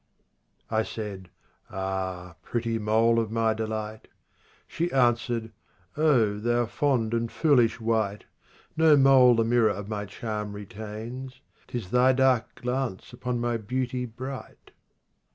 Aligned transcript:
13 0.69 0.79
I 0.79 0.81
said" 0.81 1.29
Ah! 1.69 2.35
pretty 2.41 2.79
mole 2.79 3.19
of 3.19 3.29
my 3.29 3.53
delight!" 3.53 4.07
She 4.67 4.91
answered," 4.91 5.51
O 5.95 6.39
thou 6.39 6.65
fond 6.65 7.13
and 7.13 7.31
foolish 7.31 7.79
wight! 7.79 8.25
No 8.75 8.97
mole 8.97 9.35
the 9.35 9.43
mirror 9.43 9.69
of 9.69 9.87
my 9.89 10.05
charm 10.05 10.53
retains, 10.53 11.41
'Tis 11.67 11.91
thy 11.91 12.13
dark 12.13 12.55
glance 12.55 13.13
upon 13.13 13.39
my 13.39 13.57
beauty 13.57 14.07
bright." 14.07 14.71